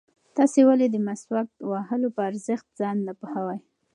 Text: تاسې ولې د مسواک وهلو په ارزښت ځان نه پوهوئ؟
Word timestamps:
تاسې 0.37 0.59
ولې 0.69 0.87
د 0.91 0.95
مسواک 1.07 1.49
وهلو 1.69 2.07
په 2.15 2.21
ارزښت 2.29 2.67
ځان 2.79 2.97
نه 3.07 3.13
پوهوئ؟ 3.19 3.59